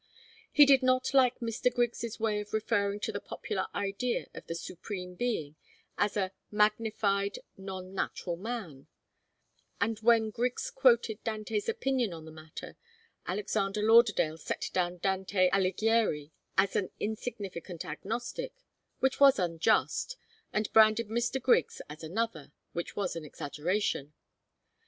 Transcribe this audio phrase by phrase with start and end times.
[0.51, 1.71] He did not like Mr.
[1.71, 5.57] Griggs' way of referring to the popular idea of the Supreme Being
[5.95, 8.87] as a 'magnified, non natural man'
[9.79, 12.77] and when Griggs quoted Dante's opinion in the matter,
[13.27, 18.55] Alexander Lauderdale set down Dante Alighieri as an insignificant agnostic,
[19.01, 20.17] which was unjust,
[20.51, 21.39] and branded Mr.
[21.39, 24.13] Griggs as another, which was an exaggeration.